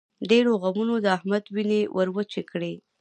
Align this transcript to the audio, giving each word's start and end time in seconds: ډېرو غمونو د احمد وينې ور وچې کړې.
ډېرو 0.29 0.51
غمونو 0.61 0.95
د 0.99 1.05
احمد 1.17 1.43
وينې 1.55 1.81
ور 1.95 2.07
وچې 2.15 2.41
کړې. 2.51 2.73